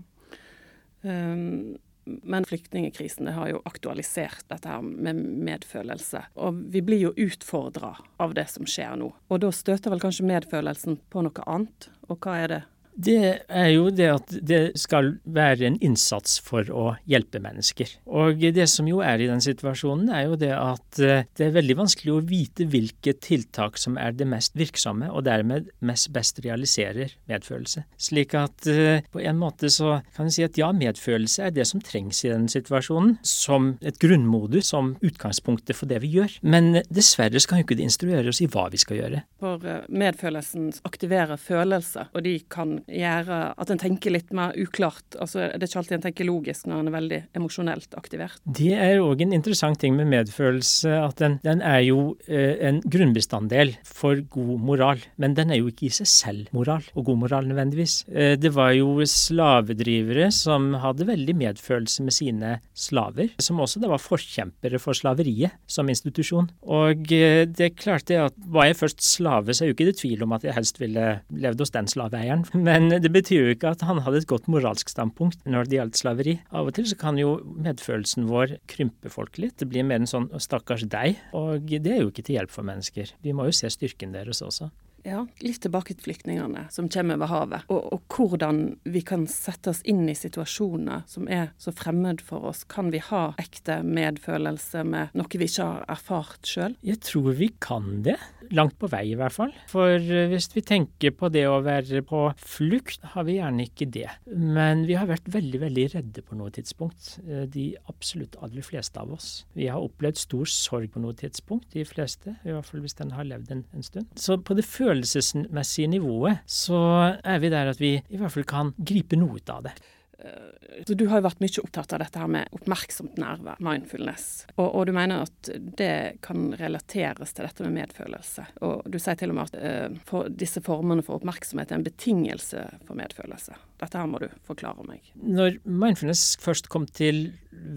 Um, 1.02 1.76
men 2.08 2.46
flyktningkrisen 2.48 3.28
har 3.36 3.50
jo 3.50 3.60
aktualisert 3.68 4.46
dette 4.48 4.70
her 4.70 4.84
med 4.86 5.18
medfølelse. 5.44 6.22
Og 6.40 6.62
vi 6.72 6.82
blir 6.84 7.08
jo 7.08 7.12
utfordra 7.26 7.92
av 8.22 8.32
det 8.38 8.46
som 8.54 8.68
skjer 8.68 8.96
nå. 9.00 9.10
Og 9.28 9.42
da 9.44 9.50
støter 9.52 9.92
vel 9.92 10.02
kanskje 10.02 10.28
medfølelsen 10.30 11.00
på 11.12 11.26
noe 11.26 11.46
annet. 11.50 11.90
Og 12.08 12.20
hva 12.22 12.38
er 12.44 12.52
det? 12.54 12.62
Det 12.98 13.44
er 13.46 13.68
jo 13.70 13.88
det 13.94 14.08
at 14.10 14.32
det 14.42 14.62
skal 14.80 15.12
være 15.22 15.68
en 15.68 15.78
innsats 15.84 16.38
for 16.42 16.66
å 16.74 16.96
hjelpe 17.08 17.38
mennesker. 17.42 17.92
Og 18.10 18.42
det 18.42 18.66
som 18.70 18.88
jo 18.90 18.98
er 19.06 19.22
i 19.22 19.28
den 19.30 19.42
situasjonen, 19.44 20.10
er 20.10 20.24
jo 20.26 20.38
det 20.40 20.50
at 20.56 20.98
eh, 21.02 21.26
det 21.38 21.46
er 21.46 21.54
veldig 21.54 21.78
vanskelig 21.78 22.14
å 22.16 22.24
vite 22.26 22.66
hvilke 22.70 23.14
tiltak 23.22 23.78
som 23.78 23.98
er 24.00 24.16
det 24.18 24.26
mest 24.28 24.56
virksomme, 24.58 25.10
og 25.12 25.26
dermed 25.28 25.70
mest 25.78 26.10
best 26.14 26.42
realiserer 26.42 27.14
medfølelse. 27.30 27.84
Slik 28.08 28.34
at 28.38 28.66
eh, 28.70 29.06
på 29.14 29.22
en 29.22 29.38
måte 29.38 29.70
så 29.70 30.00
kan 30.16 30.26
vi 30.26 30.34
si 30.34 30.46
at 30.46 30.58
ja, 30.58 30.72
medfølelse 30.74 31.46
er 31.46 31.54
det 31.54 31.68
som 31.70 31.82
trengs 31.84 32.24
i 32.26 32.32
den 32.32 32.50
situasjonen, 32.50 33.18
som 33.22 33.76
et 33.78 34.00
grunnmodus, 34.02 34.72
som 34.72 34.96
utgangspunktet 35.06 35.78
for 35.78 35.90
det 35.90 36.02
vi 36.02 36.10
gjør. 36.18 36.40
Men 36.42 36.82
dessverre 36.90 37.38
så 37.38 37.52
kan 37.52 37.62
jo 37.62 37.68
ikke 37.68 37.78
det 37.78 37.86
instruere 37.86 38.34
oss 38.34 38.42
i 38.42 38.50
hva 38.50 38.66
vi 38.74 38.82
skal 38.82 38.98
gjøre. 39.04 39.22
For 39.38 39.62
eh, 39.62 39.86
medfølelsen 39.86 40.72
aktiverer 40.88 41.38
følelser, 41.38 42.10
og 42.10 42.26
de 42.26 42.34
kan 42.50 42.80
gjøre 42.88 43.38
at 43.58 43.72
en 43.72 43.80
tenker 43.80 44.14
litt 44.14 44.32
mer 44.34 44.54
uklart. 44.58 45.16
Altså, 45.20 45.46
det 45.52 45.62
er 45.62 45.70
ikke 45.70 45.80
alltid 45.82 45.98
en 45.98 46.06
tenker 46.08 46.28
logisk 46.28 46.68
når 46.68 46.82
en 46.82 46.90
er 46.90 46.96
veldig 46.96 47.20
emosjonelt 47.38 47.96
aktivert. 47.98 48.40
Det 48.44 48.72
er 48.74 49.02
òg 49.02 49.22
en 49.24 49.34
interessant 49.36 49.78
ting 49.80 49.96
med 49.98 50.10
medfølelse, 50.10 50.92
at 50.98 51.20
den, 51.22 51.38
den 51.44 51.62
er 51.64 51.82
jo 51.86 52.16
eh, 52.26 52.56
en 52.68 52.80
grunnbestanddel 52.84 53.74
for 53.86 54.20
god 54.32 54.64
moral. 54.68 55.02
Men 55.20 55.36
den 55.38 55.52
er 55.52 55.60
jo 55.60 55.72
ikke 55.72 55.88
i 55.88 55.94
seg 55.94 56.10
selv 56.10 56.52
moral, 56.56 56.86
og 56.94 57.08
god 57.10 57.22
moral 57.24 57.48
nødvendigvis. 57.50 58.00
Eh, 58.12 58.34
det 58.40 58.52
var 58.56 58.74
jo 58.76 59.04
slavedrivere 59.08 60.30
som 60.34 60.72
hadde 60.82 61.08
veldig 61.08 61.36
medfølelse 61.38 62.06
med 62.06 62.16
sine 62.16 62.54
slaver, 62.78 63.32
som 63.42 63.60
også 63.62 63.82
da 63.82 63.90
var 63.92 64.02
forkjempere 64.02 64.80
for 64.82 64.96
slaveriet 64.96 65.58
som 65.70 65.88
institusjon. 65.90 66.50
Og 66.68 67.12
eh, 67.14 67.44
det 67.48 67.70
er 67.70 67.78
klart 67.78 68.08
det 68.10 68.20
at 68.28 68.38
var 68.48 68.68
jeg 68.68 68.80
først 68.80 69.04
slave, 69.04 69.54
så 69.54 69.64
er 69.64 69.72
jo 69.72 69.76
ikke 69.76 69.90
det 69.90 69.98
tvil 70.00 70.24
om 70.26 70.34
at 70.36 70.46
jeg 70.46 70.56
helst 70.56 70.80
ville 70.80 71.08
levd 71.28 71.64
hos 71.64 71.74
den 71.74 71.90
slaveeieren. 71.90 72.46
Men 72.68 72.77
men 72.78 73.02
det 73.02 73.10
betyr 73.10 73.40
jo 73.42 73.54
ikke 73.56 73.72
at 73.74 73.82
han 73.82 73.98
hadde 74.06 74.20
et 74.22 74.28
godt 74.30 74.46
moralsk 74.46 74.90
standpunkt 74.92 75.42
når 75.50 75.66
det 75.66 75.78
gjaldt 75.78 75.98
slaveri. 75.98 76.34
Av 76.54 76.68
og 76.70 76.76
til 76.76 76.86
så 76.86 76.98
kan 77.00 77.18
jo 77.18 77.38
medfølelsen 77.58 78.28
vår 78.30 78.58
krympe 78.70 79.10
folk 79.10 79.40
litt. 79.42 79.56
Det 79.58 79.66
blir 79.70 79.86
mer 79.86 79.98
en 79.98 80.06
sånn 80.06 80.28
'stakkars 80.30 80.86
deg', 80.86 81.18
og 81.34 81.66
det 81.66 81.90
er 81.90 82.04
jo 82.04 82.12
ikke 82.12 82.22
til 82.22 82.38
hjelp 82.38 82.50
for 82.54 82.62
mennesker. 82.62 83.10
Vi 83.22 83.34
må 83.34 83.50
jo 83.50 83.56
se 83.58 83.66
styrken 83.66 84.14
deres 84.14 84.42
også. 84.42 84.70
Ja, 85.06 85.24
Litt 85.44 85.60
tilbake 85.62 85.94
til 85.94 86.08
flyktningene 86.08 86.66
som 86.74 86.88
kommer 86.92 87.18
over 87.18 87.30
havet, 87.30 87.68
og, 87.72 87.92
og, 87.94 88.16
hvordan 88.18 88.78
vi 88.88 89.02
kan 89.06 89.26
sette 89.30 89.72
oss 89.72 89.82
inn 89.88 90.08
i 90.10 90.16
situasjoner 90.18 91.04
som 91.10 91.28
er 91.30 91.52
så 91.60 91.72
fremmed 91.74 92.22
for 92.24 92.48
oss. 92.50 92.64
Kan 92.70 92.90
vi 92.94 93.02
ha 93.10 93.28
ekte 93.40 93.80
medfølelse 93.86 94.84
med 94.88 95.14
noe 95.18 95.38
vi 95.38 95.46
ikke 95.46 95.68
har 95.68 95.86
erfart 95.94 96.48
sjøl? 96.48 96.74
Jeg 96.86 97.02
tror 97.06 97.30
vi 97.38 97.52
kan 97.62 98.02
det. 98.06 98.18
Langt 98.54 98.78
på 98.80 98.88
vei, 98.88 99.02
i 99.12 99.16
hvert 99.18 99.34
fall. 99.34 99.52
For 99.68 99.98
eh, 99.98 100.28
hvis 100.30 100.48
vi 100.54 100.62
tenker 100.64 101.12
på 101.16 101.28
det 101.32 101.44
å 101.48 101.58
være 101.64 102.00
på 102.06 102.22
flukt, 102.40 103.04
har 103.12 103.26
vi 103.28 103.36
gjerne 103.36 103.66
ikke 103.68 103.88
det. 103.92 104.06
Men 104.32 104.86
vi 104.88 104.96
har 104.96 105.08
vært 105.10 105.28
veldig, 105.32 105.60
veldig 105.66 105.84
redde 105.92 106.24
på 106.24 106.38
noe 106.38 106.52
tidspunkt. 106.54 107.18
Eh, 107.26 107.44
de 107.52 107.70
absolutt 107.92 108.38
aller 108.44 108.64
fleste 108.64 109.00
av 109.00 109.12
oss. 109.18 109.28
Vi 109.58 109.68
har 109.68 109.84
opplevd 109.84 110.20
stor 110.22 110.48
sorg 110.48 110.88
på 110.94 111.02
noe 111.04 111.16
tidspunkt, 111.18 111.68
de 111.76 111.84
fleste. 111.88 112.38
I 112.40 112.54
hvert 112.54 112.70
fall 112.70 112.84
hvis 112.84 112.96
den 112.98 113.12
har 113.16 113.28
levd 113.28 113.52
en, 113.52 113.64
en 113.76 113.84
stund. 113.84 114.08
Så 114.16 114.38
på 114.40 114.56
det 114.56 114.64
følelsesmessige 114.88 115.92
nivået 115.92 116.42
så 116.48 116.80
er 117.22 117.38
vi 117.42 117.52
der 117.52 117.70
at 117.72 117.80
vi 117.80 117.94
i 117.98 118.18
hvert 118.18 118.34
fall 118.34 118.48
kan 118.48 118.74
gripe 118.78 119.18
noe 119.20 119.38
ut 119.38 119.52
av 119.52 119.68
det. 119.68 119.76
Eh, 120.18 120.84
du 120.88 121.06
har 121.10 121.20
jo 121.20 121.26
vært 121.26 121.42
mye 121.42 121.62
opptatt 121.62 121.94
av 121.94 122.02
dette 122.02 122.22
her 122.22 122.30
med 122.30 122.54
oppmerksomt 122.56 123.18
nærvær, 123.20 123.60
mindfulness. 123.62 124.28
Og, 124.56 124.66
og, 124.66 124.82
du 124.88 124.94
mener 124.96 125.26
at 125.26 125.50
det 125.78 126.18
kan 126.24 126.52
relateres 126.58 127.34
til 127.34 127.46
dette 127.46 127.66
med 127.66 127.76
medfølelse. 127.78 128.48
Og 128.66 128.86
du 128.90 128.98
sier 128.98 129.18
til 129.18 129.34
og 129.34 129.38
med 129.38 129.52
at 129.52 129.58
uh, 129.62 129.98
for 130.08 130.30
disse 130.30 130.62
formene 130.64 131.04
for 131.06 131.20
oppmerksomhet 131.20 131.72
er 131.72 131.80
en 131.80 131.86
betingelse 131.86 132.64
for 132.86 132.98
medfølelse. 132.98 133.58
Dette 133.78 134.00
her 134.00 134.08
må 134.10 134.18
du 134.22 134.26
forklare 134.46 134.84
meg. 134.86 135.06
Når 135.22 135.60
mindfulness 135.64 136.32
først 136.42 136.66
kom 136.72 136.86
til 136.90 137.28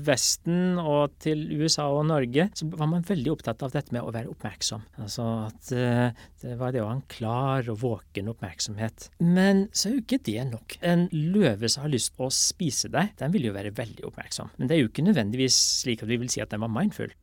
Vesten 0.05 0.79
og 0.81 1.13
til 1.21 1.43
USA 1.57 1.87
og 1.93 2.07
Norge, 2.09 2.47
så 2.57 2.67
var 2.73 2.89
man 2.89 3.05
veldig 3.05 3.31
opptatt 3.33 3.61
av 3.65 3.73
dette 3.73 3.93
med 3.95 4.05
å 4.05 4.13
være 4.13 4.29
oppmerksom. 4.33 4.83
Altså 5.01 5.27
at 5.47 5.71
uh, 5.77 6.25
det 6.43 6.57
var 6.59 6.73
det 6.73 6.83
å 6.83 6.89
ha 6.89 6.97
en 6.97 7.05
klar 7.11 7.69
og 7.71 7.81
våken 7.83 8.31
oppmerksomhet. 8.33 9.09
Men 9.21 9.67
så 9.73 9.89
er 9.89 9.97
jo 9.97 10.03
ikke 10.03 10.23
det 10.27 10.45
nok. 10.51 10.77
En 10.85 11.07
løve 11.13 11.69
som 11.71 11.85
har 11.85 11.93
lyst 11.93 12.15
til 12.15 12.27
å 12.27 12.33
spise 12.33 12.91
deg, 12.93 13.13
den 13.21 13.33
vil 13.35 13.49
jo 13.49 13.57
være 13.57 13.73
veldig 13.77 14.05
oppmerksom. 14.09 14.53
Men 14.57 14.69
det 14.69 14.77
er 14.77 14.83
jo 14.83 14.91
ikke 14.91 15.05
nødvendigvis 15.05 15.57
slik 15.81 16.05
at 16.05 16.11
vi 16.11 16.21
vil 16.21 16.33
si 16.33 16.43
at 16.43 16.53
den 16.53 16.65
var 16.65 16.73
mindful. 16.73 17.13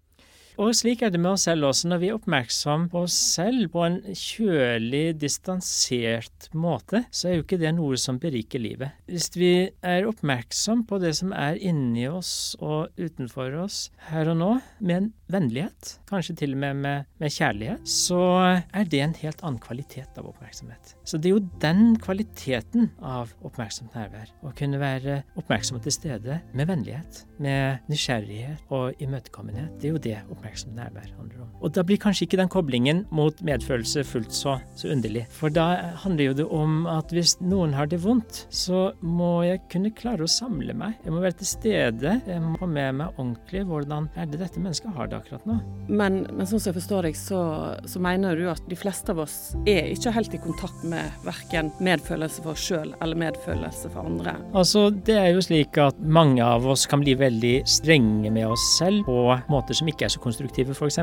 Og 0.59 0.73
slik 0.75 1.05
er 1.07 1.13
det 1.15 1.21
med 1.23 1.37
oss 1.37 1.45
selv 1.47 1.69
også. 1.69 1.87
Når 1.87 2.01
vi 2.03 2.09
er 2.11 2.17
oppmerksom 2.17 2.89
på 2.91 3.05
oss 3.07 3.15
selv 3.15 3.69
på 3.71 3.85
en 3.87 4.01
kjølig, 4.11 5.13
distansert 5.23 6.49
måte, 6.51 7.05
så 7.15 7.29
er 7.29 7.37
jo 7.37 7.45
ikke 7.45 7.61
det 7.61 7.71
noe 7.77 7.95
som 8.01 8.19
beriker 8.19 8.59
livet. 8.59 8.97
Hvis 9.07 9.31
vi 9.39 9.53
er 9.87 10.09
oppmerksom 10.11 10.83
på 10.91 10.99
det 10.99 11.13
som 11.21 11.31
er 11.31 11.61
inni 11.63 12.09
oss 12.11 12.57
og 12.59 12.91
utenfor 12.99 13.55
oss 13.63 13.85
her 14.09 14.33
og 14.33 14.41
nå, 14.41 14.49
med 14.83 14.97
en 14.97 15.07
vennlighet, 15.31 15.93
kanskje 16.11 16.35
til 16.43 16.57
og 16.57 16.63
med 16.65 16.83
med, 16.83 17.07
med 17.23 17.35
kjærlighet, 17.37 17.87
så 17.87 18.19
er 18.59 18.91
det 18.91 19.05
en 19.05 19.15
helt 19.21 19.47
annen 19.47 19.63
kvalitet 19.63 20.19
av 20.19 20.27
oppmerksomhet. 20.33 20.97
Så 21.07 21.23
det 21.23 21.31
er 21.31 21.37
jo 21.37 21.63
den 21.63 21.95
kvaliteten 22.03 22.91
av 22.99 23.31
oppmerksomt 23.47 23.95
nærvær, 23.95 24.35
å 24.43 24.51
kunne 24.59 24.83
være 24.83 25.21
oppmerksom 25.39 25.79
til 25.87 25.95
stede 25.95 26.43
med 26.51 26.71
vennlighet, 26.71 27.23
med 27.39 27.87
nysgjerrighet 27.93 28.75
og 28.75 28.99
imøtekommenhet, 29.07 29.79
det 29.79 29.93
er 29.93 29.95
jo 29.95 30.03
det 30.03 30.19
oppmerksomhet 30.27 30.48
oppmerksomt 30.49 30.77
nærvær 30.77 31.09
handler 31.17 31.43
om. 31.43 31.49
Og 31.61 31.73
da 31.75 31.83
blir 31.83 31.99
kanskje 32.01 32.27
ikke 32.27 32.39
den 32.41 32.51
koblingen 32.53 33.05
mot 33.15 33.41
medfølelse 33.45 34.05
fullt 34.07 34.33
så, 34.35 34.59
så 34.79 34.91
underlig. 34.93 35.27
For 35.35 35.53
da 35.53 35.95
handler 36.05 36.31
jo 36.31 36.37
det 36.39 36.47
om 36.55 36.87
at 36.91 37.13
hvis 37.15 37.37
noen 37.43 37.75
har 37.75 37.89
det 37.91 38.01
vondt, 38.05 38.45
så 38.55 38.93
må 39.03 39.43
jeg 39.47 39.63
kunne 39.73 39.93
klare 39.97 40.25
å 40.25 40.31
samle 40.31 40.75
meg. 40.79 40.99
Jeg 41.05 41.15
må 41.15 41.23
være 41.23 41.41
til 41.41 41.51
stede. 41.51 42.15
Jeg 42.29 42.43
må 42.45 42.57
ha 42.61 42.69
med 42.71 43.01
meg 43.01 43.19
ordentlig 43.19 43.65
hvordan 43.69 44.09
er 44.17 44.31
det 44.31 44.41
dette 44.43 44.63
mennesket 44.63 44.95
har 44.97 45.11
det 45.11 45.19
akkurat 45.19 45.49
nå. 45.49 45.59
Men, 45.89 46.23
men 46.31 46.49
sånn 46.49 46.61
som 46.61 46.71
jeg 46.71 46.79
forstår 46.79 47.09
deg, 47.09 47.19
så, 47.19 47.41
så, 47.89 48.03
mener 48.03 48.39
du 48.39 48.47
at 48.51 48.63
de 48.71 48.79
fleste 48.79 49.13
av 49.13 49.25
oss 49.25 49.37
er 49.67 49.91
ikke 49.93 50.15
helt 50.15 50.37
i 50.37 50.43
kontakt 50.43 50.85
med 50.89 51.27
verken 51.27 51.73
medfølelse 51.83 52.45
for 52.45 52.55
oss 52.55 52.69
sjøl 52.71 52.95
eller 53.03 53.19
medfølelse 53.19 53.91
for 53.93 54.07
andre? 54.09 54.37
Altså, 54.57 54.89
det 54.93 55.19
er 55.19 55.33
jo 55.35 55.43
slik 55.45 55.77
at 55.83 55.99
mange 55.99 56.45
av 56.45 56.67
oss 56.71 56.87
kan 56.89 57.03
bli 57.03 57.17
veldig 57.19 57.57
strenge 57.69 58.31
med 58.33 58.47
oss 58.49 58.65
selv 58.79 59.05
på 59.09 59.19
måter 59.51 59.77
som 59.77 59.91
ikke 59.91 60.07
er 60.07 60.15
så 60.15 60.23
konstruktive 60.23 60.38
konstruktive, 60.39 60.75
f.eks. 60.75 60.99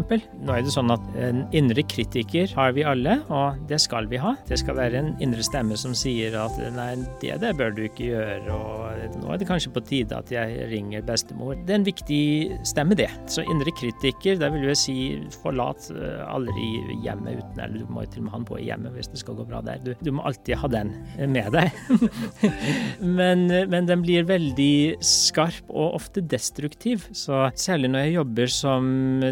Nå 0.46 0.54
er 0.54 0.64
det 0.64 0.72
sånn 0.74 0.92
at 0.94 1.04
en 1.20 1.44
indre 1.56 1.84
kritiker 1.84 2.52
har 2.56 2.72
vi 2.76 2.86
alle, 2.88 3.18
og 3.34 3.60
det 3.70 3.82
skal 3.84 4.08
vi 4.08 4.20
ha. 4.22 4.36
Det 4.48 4.58
skal 4.62 4.78
være 4.78 5.02
en 5.02 5.12
indre 5.24 5.44
stemme 5.44 5.76
som 5.80 5.96
sier 5.98 6.36
at 6.40 6.56
nei, 6.76 6.94
det 7.22 7.36
der 7.44 7.56
bør 7.58 7.74
du 7.76 7.84
ikke 7.86 8.08
gjøre, 8.14 8.56
og 8.56 9.20
nå 9.20 9.34
er 9.34 9.42
det 9.42 9.50
kanskje 9.50 9.74
på 9.76 9.84
tide 9.86 10.16
at 10.16 10.32
jeg 10.32 10.70
ringer 10.72 11.04
bestemor. 11.06 11.56
Det 11.66 11.76
er 11.76 11.82
en 11.82 11.88
viktig 11.88 12.22
stemme, 12.68 12.96
det. 12.96 13.10
Så 13.32 13.44
indre 13.44 13.74
kritiker, 13.76 14.40
da 14.40 14.50
vil 14.54 14.70
jeg 14.70 14.80
si 14.80 14.98
forlat 15.42 15.90
eh, 15.92 16.22
aldri 16.32 16.70
hjemmet 17.04 17.42
uten 17.42 17.60
Eller 17.60 17.82
du 17.82 17.92
må 17.92 18.06
jo 18.06 18.12
til 18.14 18.22
og 18.22 18.28
med 18.28 18.34
ha 18.36 18.40
den 18.40 18.48
på 18.48 18.60
hjemmet 18.62 18.96
hvis 18.96 19.10
det 19.12 19.20
skal 19.20 19.36
gå 19.40 19.48
bra 19.50 19.60
der. 19.66 19.82
Du, 19.84 19.92
du 20.00 20.12
må 20.16 20.24
alltid 20.28 20.60
ha 20.62 20.70
den 20.72 20.94
med 21.34 21.52
deg. 21.56 21.76
men, 23.20 23.48
men 23.72 23.90
den 23.90 24.06
blir 24.06 24.28
veldig 24.30 25.04
skarp 25.04 25.68
og 25.68 25.98
ofte 26.00 26.24
destruktiv. 26.24 27.10
Så 27.16 27.50
særlig 27.60 27.92
når 27.92 28.06
jeg 28.06 28.16
jobber 28.20 28.54
som 28.54 28.86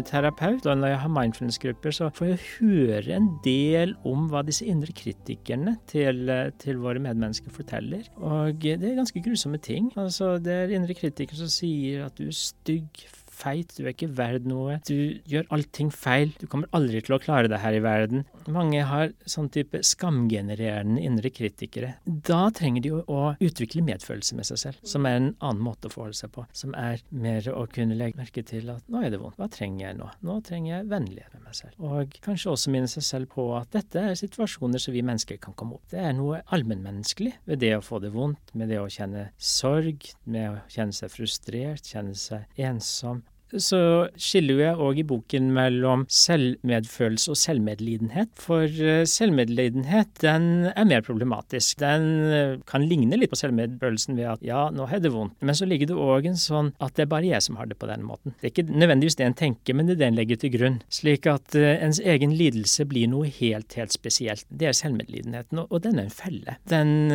terapeut, 0.06 0.66
og 0.66 0.78
når 0.78 0.92
jeg 0.92 1.00
har 1.02 1.12
mindfulness-grupper, 1.12 1.94
så 1.96 2.10
får 2.14 2.30
jeg 2.30 2.42
høre 2.60 3.16
en 3.16 3.28
del 3.44 3.94
om 4.08 4.28
hva 4.32 4.44
disse 4.46 4.66
indre 4.68 4.94
kritikerne 4.96 5.76
til, 5.90 6.30
til, 6.62 6.80
våre 6.84 7.02
medmennesker 7.02 7.54
forteller. 7.54 8.08
Og 8.16 8.60
det 8.62 8.78
er 8.78 8.98
ganske 8.98 9.22
grusomme 9.24 9.58
ting. 9.58 9.92
Altså, 9.96 10.36
det 10.38 10.52
er 10.52 10.74
indre 10.76 10.96
kritikere 10.98 11.42
som 11.44 11.52
sier 11.52 12.06
at 12.08 12.18
du 12.18 12.28
er 12.28 12.38
stygg, 12.38 13.06
feit, 13.34 13.74
du 13.76 13.84
er 13.84 13.92
ikke 13.92 14.10
verd 14.16 14.48
noe, 14.48 14.78
du 14.88 15.20
gjør 15.30 15.48
allting 15.54 15.90
feil, 15.94 16.32
du 16.40 16.46
kommer 16.50 16.70
aldri 16.76 17.02
til 17.04 17.16
å 17.16 17.20
klare 17.22 17.50
det 17.50 17.60
her 17.62 17.76
i 17.76 17.82
verden. 17.84 18.24
Mange 18.52 18.84
har 18.86 19.12
sånn 19.28 19.50
type 19.52 19.80
skamgenererende 19.84 21.02
indre 21.04 21.32
kritikere. 21.34 21.94
Da 22.04 22.46
trenger 22.54 22.84
de 22.84 22.92
jo 22.92 23.02
å 23.10 23.34
utvikle 23.42 23.84
medfølelse 23.84 24.38
med 24.38 24.48
seg 24.48 24.60
selv, 24.60 24.82
som 24.86 25.08
er 25.08 25.18
en 25.18 25.30
annen 25.38 25.62
måte 25.64 25.90
å 25.90 25.94
forholde 25.94 26.18
seg 26.18 26.32
på. 26.34 26.46
Som 26.56 26.74
er 26.78 27.02
mer 27.10 27.46
å 27.52 27.64
kunne 27.70 27.96
legge 27.98 28.20
merke 28.20 28.44
til 28.46 28.70
at 28.72 28.86
nå 28.90 29.02
er 29.04 29.12
det 29.12 29.20
vondt, 29.22 29.38
hva 29.40 29.48
trenger 29.52 29.86
jeg 29.88 29.98
nå? 29.98 30.08
Nå 30.26 30.38
trenger 30.46 30.76
jeg 30.76 30.88
vennlighet 30.92 31.36
med 31.36 31.46
meg 31.48 31.58
selv. 31.58 31.76
Og 31.84 32.16
kanskje 32.24 32.54
også 32.54 32.74
minne 32.74 32.90
seg 32.90 33.06
selv 33.06 33.32
på 33.34 33.48
at 33.58 33.72
dette 33.74 34.06
er 34.10 34.18
situasjoner 34.18 34.82
som 34.82 34.94
vi 34.94 35.04
mennesker 35.06 35.40
kan 35.42 35.56
komme 35.58 35.78
opp. 35.78 35.86
Det 35.92 36.00
er 36.00 36.16
noe 36.16 36.42
allmennmenneskelig 36.54 37.36
ved 37.48 37.62
det 37.64 37.74
å 37.78 37.84
få 37.84 38.00
det 38.04 38.14
vondt, 38.14 38.54
med 38.54 38.72
det 38.72 38.80
å 38.82 38.90
kjenne 38.90 39.28
sorg, 39.38 40.08
med 40.24 40.50
å 40.52 40.58
kjenne 40.72 40.96
seg 40.96 41.12
frustrert, 41.12 41.94
kjenne 41.94 42.16
seg 42.18 42.64
ensom 42.68 43.22
så 43.52 43.80
skiller 44.20 44.60
jeg 44.62 44.80
òg 44.82 45.00
i 45.00 45.06
boken 45.06 45.50
mellom 45.54 46.04
selvmedfølelse 46.10 47.32
og 47.32 47.38
selvmedlidenhet. 47.38 48.32
For 48.40 48.64
eh, 48.66 49.04
selvmedlidenhet, 49.08 50.10
den 50.22 50.70
er 50.72 50.88
mer 50.88 51.04
problematisk. 51.06 51.78
Den 51.82 52.08
eh, 52.24 52.56
kan 52.70 52.86
ligne 52.88 53.18
litt 53.20 53.32
på 53.32 53.38
selvmedfølelsen 53.38 54.18
ved 54.18 54.30
at 54.34 54.44
ja, 54.46 54.66
nå 54.74 54.88
har 54.90 55.02
det 55.04 55.14
vondt. 55.14 55.36
Men 55.44 55.58
så 55.58 55.68
ligger 55.68 55.92
det 55.92 56.00
òg 56.00 56.28
en 56.30 56.40
sånn 56.40 56.72
at 56.82 56.96
det 56.96 57.06
er 57.06 57.12
bare 57.14 57.30
jeg 57.30 57.46
som 57.46 57.60
har 57.60 57.70
det 57.70 57.78
på 57.80 57.90
den 57.90 58.04
måten. 58.06 58.34
Det 58.40 58.50
er 58.50 58.54
ikke 58.54 58.68
nødvendigvis 58.72 59.18
det 59.20 59.28
en 59.28 59.38
tenker, 59.44 59.76
men 59.76 59.88
det 59.88 59.98
er 59.98 60.02
det 60.02 60.10
en 60.10 60.20
legger 60.20 60.40
til 60.40 60.54
grunn. 60.56 60.80
Slik 60.92 61.28
at 61.30 61.56
uh, 61.58 61.70
ens 61.74 62.00
egen 62.02 62.34
lidelse 62.36 62.86
blir 62.88 63.10
noe 63.10 63.30
helt, 63.38 63.74
helt 63.78 63.94
spesielt. 63.94 64.46
Det 64.50 64.70
er 64.70 64.76
selvmedlidenheten, 64.76 65.62
og, 65.64 65.76
den 65.84 65.98
er 66.00 66.08
en 66.08 66.14
felle. 66.14 66.56
Den 66.70 67.10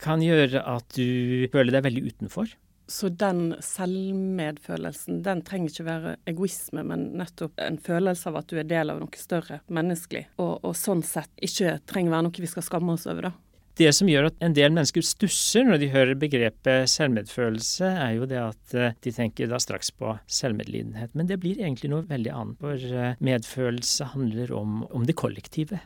kan 0.00 0.22
gjøre 0.24 0.62
at 0.64 0.96
du 0.96 1.48
føler 1.52 1.74
deg 1.74 1.84
veldig 1.84 2.04
utenfor. 2.10 2.48
Så 2.86 3.08
den 3.10 3.56
selvmedfølelsen, 3.64 5.18
den 5.26 5.40
trenger 5.46 5.72
ikke 5.72 5.86
være 5.88 6.12
egoisme, 6.30 6.84
men 6.86 7.08
nettopp 7.18 7.58
en 7.62 7.80
følelse 7.82 8.30
av 8.30 8.38
at 8.42 8.52
du 8.52 8.60
er 8.60 8.68
del 8.70 8.92
av 8.92 9.00
noe 9.02 9.18
større 9.18 9.58
menneskelig, 9.66 10.28
og, 10.38 10.60
og 10.62 10.76
sånn 10.78 11.02
sett 11.06 11.32
ikke 11.42 11.80
trenger 11.90 12.14
være 12.14 12.28
noe 12.28 12.44
vi 12.44 12.52
skal 12.52 12.66
skamme 12.66 12.94
oss 12.94 13.08
over, 13.10 13.30
da. 13.30 13.34
Det 13.76 13.90
som 13.92 14.08
gjør 14.08 14.30
at 14.30 14.38
en 14.40 14.54
del 14.56 14.70
mennesker 14.72 15.04
stusser 15.04 15.66
når 15.66 15.82
de 15.82 15.88
hører 15.92 16.16
begrepet 16.16 16.88
selvmedfølelse, 16.88 17.90
er 18.06 18.14
jo 18.16 18.28
det 18.30 18.38
at 18.40 18.76
eh, 18.76 18.94
de 19.04 19.12
tenker 19.12 19.50
da 19.50 19.58
straks 19.60 19.90
på 19.92 20.14
selvmedlidenhet. 20.32 21.12
Men 21.12 21.28
det 21.28 21.36
blir 21.42 21.60
egentlig 21.60 21.90
noe 21.92 22.06
veldig 22.08 22.32
annet. 22.32 22.62
For 22.62 22.86
eh, 23.02 23.18
medfølelse 23.20 24.08
handler 24.14 24.54
om, 24.56 24.80
om 24.96 25.04
det 25.04 25.18
kollektive. 25.20 25.82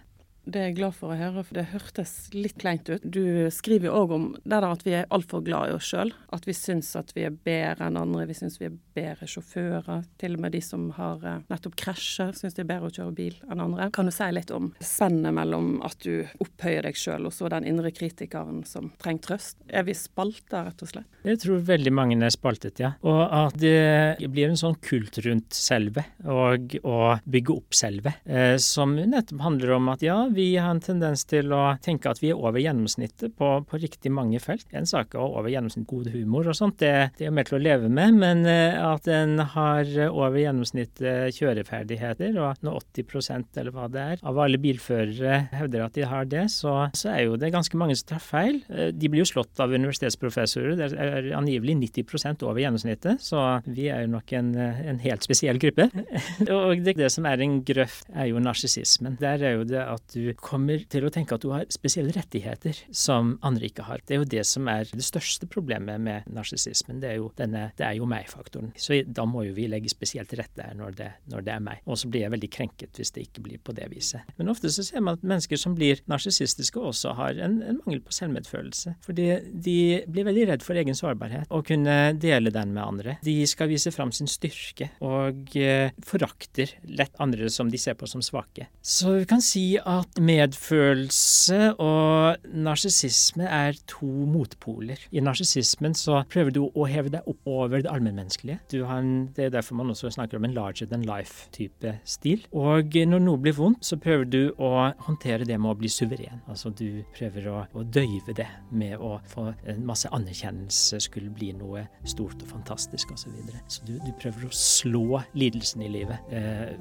Det 0.48 0.56
er 0.56 0.70
jeg 0.70 0.78
glad 0.78 0.94
for 0.96 1.12
å 1.12 1.18
høre, 1.18 1.42
for 1.44 1.58
det 1.58 1.66
hørtes 1.70 2.12
litt 2.32 2.56
kleint 2.60 2.88
ut. 2.88 3.02
Du 3.04 3.50
skriver 3.52 3.90
jo 3.90 3.96
òg 4.00 4.14
om 4.16 4.24
det 4.40 4.54
der 4.54 4.66
at 4.66 4.84
vi 4.86 4.94
er 4.96 5.08
altfor 5.12 5.42
glad 5.44 5.70
i 5.70 5.74
oss 5.76 5.90
sjøl. 5.92 6.12
At 6.32 6.46
vi 6.48 6.54
syns 6.56 6.94
at 6.98 7.12
vi 7.14 7.26
er 7.28 7.34
bedre 7.34 7.90
enn 7.90 7.98
andre. 8.00 8.24
Vi 8.30 8.36
syns 8.38 8.56
vi 8.60 8.70
er 8.70 8.78
bedre 8.96 9.28
sjåfører. 9.28 10.06
Til 10.20 10.38
og 10.38 10.44
med 10.44 10.54
de 10.56 10.62
som 10.64 10.88
har 10.96 11.26
eh, 11.28 11.42
nettopp 11.52 11.76
krasja, 11.80 12.30
syns 12.36 12.56
det 12.56 12.64
er 12.64 12.70
bedre 12.72 12.88
å 12.88 12.94
kjøre 12.96 13.14
bil 13.18 13.36
enn 13.50 13.62
andre. 13.62 13.90
Kan 13.94 14.08
du 14.08 14.14
si 14.14 14.30
litt 14.32 14.52
om 14.54 14.72
spennet 14.80 15.36
mellom 15.36 15.74
at 15.86 16.00
du 16.06 16.24
opphøyer 16.42 16.88
deg 16.88 16.98
sjøl, 16.98 17.28
og 17.28 17.36
så 17.36 17.50
den 17.52 17.68
indre 17.68 17.92
kritikeren 17.94 18.64
som 18.68 18.90
trenger 19.02 19.28
trøst? 19.28 19.60
Er 19.68 19.84
vi 19.86 19.96
spalta, 19.98 20.64
rett 20.70 20.86
og 20.86 20.92
slett? 20.94 21.20
Jeg 21.28 21.42
tror 21.44 21.60
veldig 21.68 21.92
mange 21.94 22.16
er 22.24 22.32
spaltet, 22.32 22.80
ja. 22.80 22.94
Og 23.04 23.20
at 23.20 23.60
det 23.60 24.30
blir 24.32 24.48
en 24.48 24.58
sånn 24.58 24.78
kult 24.82 25.20
rundt 25.26 25.52
selve, 25.56 26.06
og 26.24 26.78
å 26.80 26.98
bygge 27.28 27.54
opp 27.54 27.76
selve, 27.76 28.16
eh, 28.24 28.56
som 28.62 28.96
nettopp 28.96 29.44
handler 29.44 29.76
om 29.76 29.92
at 29.92 30.02
ja, 30.04 30.18
vi 30.34 30.54
har 30.56 30.70
en 30.72 30.82
tendens 30.82 31.24
til 31.28 31.52
å 31.54 31.62
tenke 31.82 32.10
at 32.10 32.20
vi 32.22 32.30
er 32.32 32.38
over 32.38 32.60
gjennomsnittet 32.62 33.34
på, 33.38 33.50
på 33.68 33.80
riktig 33.80 34.12
mange 34.14 34.40
felt. 34.42 34.66
En 34.76 34.88
sak 34.88 35.14
er 35.14 35.22
over 35.22 35.50
gjennomsnitt 35.52 35.88
god 35.90 36.10
humor 36.14 36.50
og 36.50 36.56
sånt, 36.56 36.78
det, 36.82 37.10
det 37.18 37.28
er 37.28 37.34
mer 37.34 37.48
til 37.48 37.58
å 37.58 37.62
leve 37.62 37.90
med. 37.90 38.18
Men 38.20 38.44
eh, 38.48 38.76
at 38.80 39.08
en 39.10 39.38
har 39.54 39.90
over 40.08 40.38
gjennomsnittet 40.40 41.36
kjøreferdigheter, 41.36 42.38
og 42.40 42.64
når 42.66 42.80
80% 42.96 43.60
eller 43.60 43.74
hva 43.74 43.88
det 43.92 44.06
er, 44.14 44.24
av 44.26 44.40
alle 44.42 44.60
bilførere 44.60 45.40
hevder 45.54 45.86
at 45.86 45.96
de 45.98 46.06
har 46.08 46.28
det, 46.30 46.46
så, 46.52 46.74
så 46.96 47.12
er 47.14 47.24
jo 47.26 47.38
det 47.40 47.52
ganske 47.54 47.80
mange 47.80 47.96
som 47.98 48.12
tar 48.14 48.24
feil. 48.24 48.60
Eh, 48.70 48.92
de 48.94 49.10
blir 49.10 49.24
jo 49.24 49.30
slått 49.32 49.60
av 49.62 49.74
universitetsprofessorer. 49.74 50.78
Det 50.78 50.90
er 50.94 51.30
angivelig 51.38 51.78
90% 51.84 52.46
over 52.46 52.62
gjennomsnittet, 52.62 53.24
så 53.24 53.44
vi 53.66 53.90
er 53.92 54.04
jo 54.04 54.14
nok 54.16 54.34
en, 54.38 54.52
en 54.56 55.02
helt 55.02 55.26
spesiell 55.26 55.60
gruppe. 55.62 55.90
og 56.56 56.84
det, 56.84 56.96
det 57.00 57.10
som 57.12 57.28
er 57.28 57.42
en 57.44 57.60
grøft, 57.66 58.08
er 58.14 58.30
jo 58.30 58.42
narsissismen. 58.42 59.18
Der 59.20 59.42
er 59.46 59.58
jo 59.58 59.66
det 59.68 59.82
at 59.82 60.14
du 60.14 60.19
du 60.20 60.34
kommer 60.38 60.82
til 60.90 61.06
å 61.06 61.12
tenke 61.12 61.36
at 61.36 61.44
du 61.44 61.50
har 61.54 61.66
spesielle 61.72 62.14
rettigheter 62.14 62.78
som 62.92 63.36
andre 63.46 63.70
ikke 63.70 63.86
har. 63.88 64.02
Det 64.06 64.16
er 64.16 64.22
jo 64.22 64.30
det 64.36 64.44
som 64.48 64.68
er 64.70 64.88
det 64.90 65.06
største 65.06 65.48
problemet 65.50 66.00
med 66.02 66.28
narsissismen. 66.30 67.00
Det 67.02 67.10
er 67.10 67.18
jo 67.20 67.30
denne 67.38 67.70
'det 67.76 67.86
er 67.86 67.96
jo 67.98 68.08
meg'-faktoren. 68.08 68.72
Så 68.76 69.02
da 69.06 69.24
må 69.24 69.44
jo 69.46 69.54
vi 69.54 69.68
legge 69.68 69.88
spesielt 69.88 70.28
til 70.30 70.40
rette 70.42 70.62
her 70.62 70.74
når 70.74 70.96
det, 70.96 71.10
når 71.30 71.44
det 71.44 71.52
er 71.54 71.60
meg. 71.60 71.78
Og 71.86 71.98
så 71.98 72.08
blir 72.08 72.22
jeg 72.22 72.34
veldig 72.34 72.50
krenket 72.50 72.96
hvis 72.96 73.12
det 73.14 73.26
ikke 73.28 73.42
blir 73.42 73.58
på 73.58 73.74
det 73.76 73.88
viset. 73.90 74.20
Men 74.38 74.48
ofte 74.48 74.70
så 74.70 74.84
ser 74.84 75.00
man 75.00 75.18
at 75.18 75.22
mennesker 75.26 75.56
som 75.56 75.74
blir 75.74 76.00
narsissistiske, 76.10 76.80
også 76.80 77.14
har 77.14 77.38
en, 77.38 77.62
en, 77.62 77.80
mangel 77.80 78.00
på 78.04 78.12
selvmedfølelse. 78.12 78.96
Fordi 79.04 79.28
de 79.52 80.02
blir 80.10 80.24
veldig 80.28 80.48
redd 80.52 80.62
for 80.62 80.74
egen 80.74 80.94
sårbarhet 80.94 81.50
og 81.50 81.66
kunne 81.66 82.12
dele 82.20 82.50
den 82.50 82.74
med 82.74 82.82
andre. 82.82 83.16
De 83.24 83.46
skal 83.46 83.70
vise 83.70 83.92
fram 83.94 84.12
sin 84.12 84.28
styrke 84.30 84.90
og 85.00 85.56
eh, 85.56 85.92
forakter 86.06 86.74
lett 86.88 87.16
andre 87.22 87.50
som 87.50 87.70
de 87.70 87.78
ser 87.80 87.96
på 87.98 88.08
som 88.10 88.22
svake. 88.24 88.68
Så 88.82 89.20
vi 89.20 89.28
kan 89.30 89.42
si 89.44 89.78
at 89.78 90.09
medfølelse 90.18 91.74
og 91.80 92.48
narsissisme 92.50 93.46
er 93.46 93.78
to 93.90 94.08
motpoler. 94.30 95.00
I 95.12 95.22
narsissismen 95.24 95.94
så 95.98 96.22
prøver 96.30 96.54
du 96.54 96.62
å 96.68 96.86
heve 96.90 97.12
deg 97.14 97.28
opp 97.30 97.50
over 97.50 97.84
det 97.84 97.90
allmennmenneskelige. 97.90 98.58
det 98.70 99.44
er 99.44 99.54
derfor 99.54 99.78
man 99.78 99.90
også 99.90 100.10
snakker 100.10 100.38
om 100.38 100.44
en 100.44 100.54
larger 100.54 100.86
than 100.86 101.04
life-type 101.06 101.94
stil. 102.04 102.46
Og 102.52 102.94
når 102.94 103.22
noe 103.22 103.38
blir 103.38 103.56
vondt, 103.56 103.84
så 103.84 103.96
prøver 103.96 104.24
du 104.24 104.40
å 104.58 104.90
håndtere 105.06 105.44
det 105.44 105.58
med 105.58 105.70
å 105.70 105.78
bli 105.78 105.88
suveren. 105.88 106.42
Altså 106.48 106.70
du 106.70 107.02
prøver 107.16 107.48
å, 107.50 107.64
å 107.72 107.84
døyve 107.84 108.34
det 108.36 108.48
med 108.70 108.98
å 108.98 109.18
få 109.30 109.50
en 109.68 109.86
masse 109.86 110.08
anerkjennelse, 110.10 111.00
skulle 111.00 111.30
bli 111.30 111.52
noe 111.56 111.86
stort 112.04 112.42
og 112.42 112.50
fantastisk 112.50 113.14
osv. 113.14 113.20
Så, 113.20 113.34
videre. 113.36 113.60
så 113.68 113.84
du, 113.86 113.92
du 114.02 114.10
prøver 114.18 114.48
å 114.48 114.54
slå 114.54 115.20
lidelsen 115.38 115.84
i 115.84 115.90
livet. 115.92 116.32
Eh, 116.34 116.72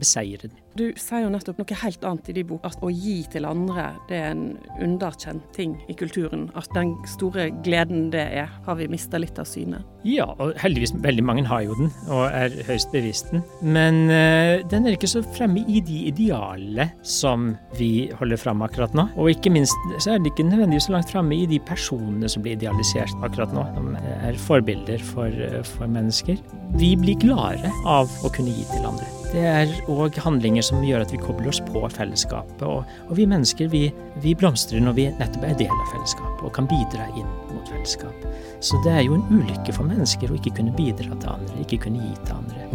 beseire 0.00 0.48
den. 0.48 0.58
Du 0.78 0.84
sier 1.00 1.24
jo 1.24 1.30
nettopp 1.32 1.58
noe 1.58 1.78
helt 1.82 2.04
annet 2.06 2.28
i 2.30 2.34
din 2.38 2.46
bok, 2.46 2.64
at 2.68 2.78
å 2.84 2.90
gi 2.94 3.20
til 3.30 3.46
andre 3.48 3.88
det 4.08 4.20
er 4.20 4.30
en 4.32 4.44
underkjent 4.82 5.48
ting 5.56 5.74
i 5.90 5.96
kulturen. 5.98 6.48
At 6.58 6.70
den 6.76 6.94
store 7.10 7.48
gleden 7.64 8.08
det 8.14 8.22
er, 8.42 8.52
har 8.66 8.78
vi 8.78 8.88
mista 8.90 9.18
litt 9.20 9.38
av 9.40 9.48
syne. 9.50 9.82
Ja, 10.06 10.30
og 10.40 10.54
heldigvis 10.60 10.94
veldig 11.02 11.24
mange 11.26 11.44
har 11.48 11.64
jo 11.66 11.76
den, 11.76 11.90
og 12.08 12.24
er 12.30 12.54
høyst 12.68 12.92
bevisst 12.94 13.32
den. 13.34 13.44
Men 13.60 14.02
uh, 14.08 14.62
den 14.70 14.86
er 14.86 14.96
ikke 14.96 15.10
så 15.10 15.24
fremme 15.36 15.64
i 15.68 15.82
de 15.84 16.06
idealene 16.12 16.88
som 17.02 17.52
vi 17.76 18.08
holder 18.16 18.40
fram 18.40 18.64
akkurat 18.64 18.96
nå. 18.96 19.08
Og 19.20 19.34
ikke 19.34 19.52
minst 19.52 19.76
så 19.98 20.14
er 20.14 20.22
det 20.22 20.32
ikke 20.32 20.48
nødvendigvis 20.48 20.88
så 20.88 20.96
langt 20.96 21.12
framme 21.12 21.36
i 21.36 21.48
de 21.50 21.60
personene 21.68 22.30
som 22.30 22.46
blir 22.46 22.56
idealisert 22.56 23.14
akkurat 23.26 23.52
nå. 23.56 23.66
De 23.76 24.04
er 24.30 24.40
forbilder 24.48 25.02
for, 25.12 25.34
for 25.74 25.90
mennesker. 25.90 26.40
Vi 26.80 26.94
blir 27.00 27.18
gladere 27.20 27.72
av 27.88 28.12
å 28.24 28.32
kunne 28.32 28.54
gi 28.54 28.68
til 28.72 28.86
andre. 28.86 29.19
Det 29.30 29.42
er 29.46 29.70
òg 29.86 30.16
handlinger 30.24 30.64
som 30.66 30.82
gjør 30.82 31.04
at 31.04 31.12
vi 31.14 31.20
kobler 31.22 31.52
oss 31.52 31.60
på 31.62 31.84
fellesskapet. 31.94 32.64
Og, 32.66 32.82
og 33.06 33.12
vi 33.18 33.28
mennesker 33.30 33.70
vi, 33.70 33.84
vi, 34.24 34.34
blomstrer 34.34 34.82
når 34.82 34.96
vi 34.96 35.06
nettopp 35.20 35.46
er 35.46 35.58
del 35.60 35.70
av 35.70 35.92
fellesskapet 35.92 36.42
og 36.48 36.54
kan 36.56 36.66
bidra 36.70 37.06
inn 37.14 37.30
mot 37.52 37.70
fellesskap. 37.70 38.26
Så 38.58 38.80
det 38.86 38.96
er 38.96 39.06
jo 39.06 39.20
en 39.20 39.26
ulykke 39.30 39.76
for 39.76 39.86
mennesker 39.86 40.32
å 40.32 40.40
ikke 40.40 40.56
kunne 40.58 40.74
bidra 40.74 41.14
til 41.14 41.34
andre, 41.36 41.62
ikke 41.62 41.84
kunne 41.86 42.02
gi 42.02 42.16
til 42.24 42.40
andre. 42.40 42.69